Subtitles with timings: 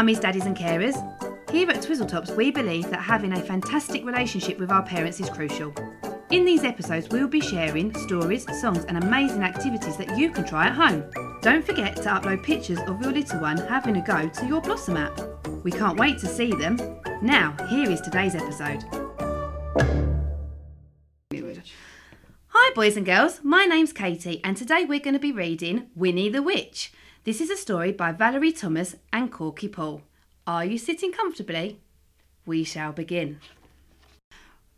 [0.00, 0.96] mummies, daddies, and carers.
[1.50, 5.74] Here at Twizzletops, we believe that having a fantastic relationship with our parents is crucial.
[6.30, 10.68] In these episodes, we'll be sharing stories, songs, and amazing activities that you can try
[10.68, 11.04] at home.
[11.42, 14.96] Don't forget to upload pictures of your little one having a go to your Blossom
[14.96, 15.20] app.
[15.64, 16.78] We can't wait to see them.
[17.20, 18.82] Now, here is today's episode.
[22.46, 23.40] Hi, boys and girls.
[23.42, 26.90] My name's Katie, and today we're going to be reading Winnie the Witch.
[27.24, 30.00] This is a story by Valerie Thomas and Korky Paul.
[30.46, 31.78] Are you sitting comfortably?
[32.46, 33.40] We shall begin.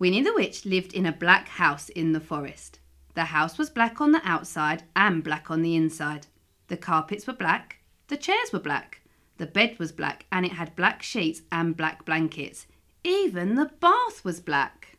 [0.00, 2.80] Winnie the Witch lived in a black house in the forest.
[3.14, 6.26] The house was black on the outside and black on the inside.
[6.66, 7.76] The carpets were black,
[8.08, 9.02] the chairs were black,
[9.38, 12.66] the bed was black, and it had black sheets and black blankets.
[13.04, 14.96] Even the bath was black.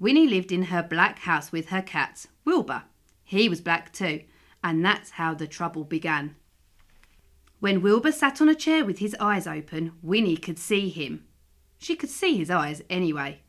[0.00, 2.84] Winnie lived in her black house with her cat, Wilbur.
[3.24, 4.22] He was black too,
[4.62, 6.36] and that's how the trouble began.
[7.60, 11.24] When Wilbur sat on a chair with his eyes open, Winnie could see him.
[11.78, 13.40] She could see his eyes anyway.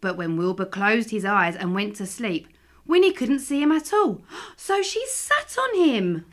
[0.00, 2.48] But when Wilbur closed his eyes and went to sleep,
[2.84, 4.22] Winnie couldn't see him at all,
[4.56, 6.26] so she sat on him.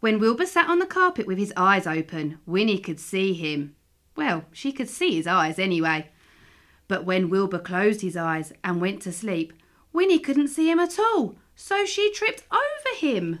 [0.00, 3.76] When Wilbur sat on the carpet with his eyes open, Winnie could see him.
[4.16, 6.10] Well, she could see his eyes anyway.
[6.88, 9.52] But when Wilbur closed his eyes and went to sleep,
[9.92, 13.40] Winnie couldn't see him at all, so she tripped over him.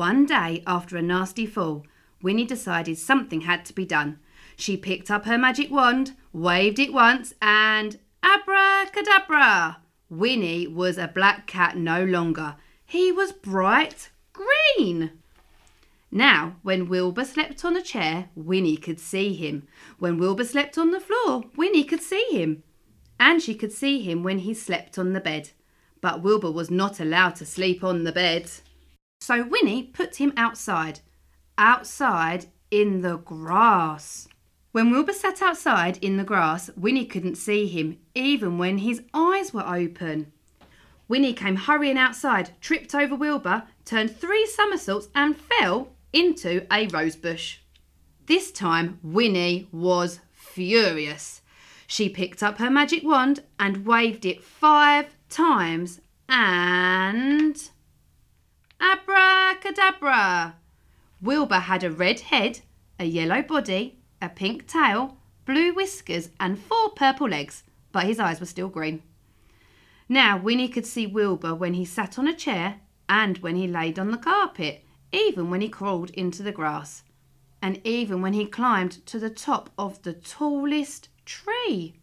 [0.00, 1.84] One day, after a nasty fall,
[2.22, 4.18] Winnie decided something had to be done.
[4.56, 9.82] She picked up her magic wand, waved it once, and abracadabra!
[10.08, 12.56] Winnie was a black cat no longer.
[12.86, 15.10] He was bright green.
[16.10, 19.68] Now, when Wilbur slept on a chair, Winnie could see him.
[19.98, 22.62] When Wilbur slept on the floor, Winnie could see him.
[23.18, 25.50] And she could see him when he slept on the bed.
[26.00, 28.50] But Wilbur was not allowed to sleep on the bed.
[29.20, 31.00] So Winnie put him outside.
[31.58, 34.28] Outside in the grass.
[34.72, 39.52] When Wilbur sat outside in the grass, Winnie couldn't see him, even when his eyes
[39.52, 40.32] were open.
[41.08, 47.58] Winnie came hurrying outside, tripped over Wilbur, turned three somersaults, and fell into a rosebush.
[48.26, 51.42] This time, Winnie was furious.
[51.88, 57.70] She picked up her magic wand and waved it five times, and.
[58.80, 60.56] Abracadabra!
[61.20, 62.60] Wilbur had a red head,
[62.98, 68.40] a yellow body, a pink tail, blue whiskers, and four purple legs, but his eyes
[68.40, 69.02] were still green.
[70.08, 73.98] Now Winnie could see Wilbur when he sat on a chair and when he laid
[73.98, 77.02] on the carpet, even when he crawled into the grass,
[77.60, 81.94] and even when he climbed to the top of the tallest tree.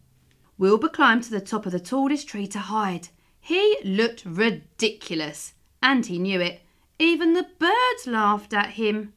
[0.58, 3.08] Wilbur climbed to the top of the tallest tree to hide.
[3.40, 6.62] He looked ridiculous, and he knew it.
[6.98, 9.12] Even the birds laughed at him.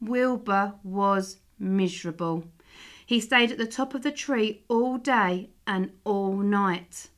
[0.00, 2.44] Wilbur was miserable.
[3.06, 7.08] He stayed at the top of the tree all day and all night.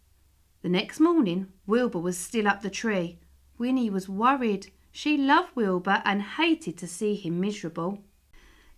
[0.63, 3.19] The next morning, Wilbur was still up the tree.
[3.59, 4.71] Winnie was worried.
[4.91, 7.99] She loved Wilbur and hated to see him miserable.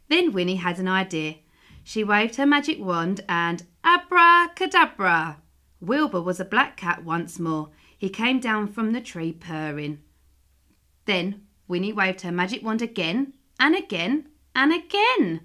[0.08, 1.36] Then Winnie had an idea.
[1.82, 5.42] She waved her magic wand and abracadabra!
[5.80, 7.70] Wilbur was a black cat once more.
[7.98, 10.00] He came down from the tree purring.
[11.04, 15.40] Then Winnie waved her magic wand again and again and again.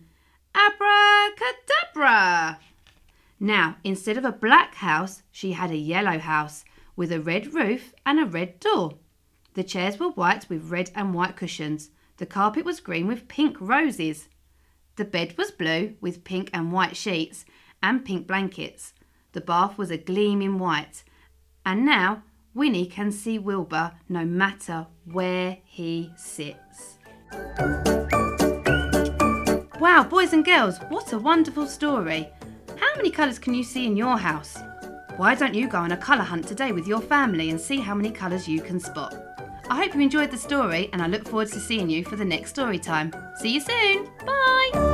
[0.56, 2.60] Abracadabra!
[3.40, 6.66] Now, instead of a black house, she had a yellow house
[6.96, 8.98] with a red roof and a red door.
[9.54, 11.92] The chairs were white with red and white cushions.
[12.18, 14.28] The carpet was green with pink roses.
[14.98, 17.46] The bed was blue with pink and white sheets
[17.82, 18.94] and pink blankets.
[19.32, 21.04] The bath was a gleaming white.
[21.66, 22.24] And now
[22.60, 26.98] Winnie can see Wilbur no matter where he sits.
[29.80, 32.28] Wow, boys and girls, what a wonderful story!
[32.76, 34.58] How many colours can you see in your house?
[35.16, 37.96] Why don't you go on a colour hunt today with your family and see how
[37.96, 39.16] many colours you can spot?
[39.70, 42.26] I hope you enjoyed the story and I look forward to seeing you for the
[42.26, 43.14] next story time.
[43.40, 44.10] See you soon!
[44.26, 44.89] Bye!